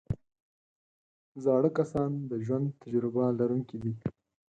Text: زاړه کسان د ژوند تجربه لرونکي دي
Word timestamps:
زاړه 1.43 1.69
کسان 1.77 2.11
د 2.29 2.33
ژوند 2.45 2.65
تجربه 2.81 3.23
لرونکي 3.39 3.77
دي 3.83 3.93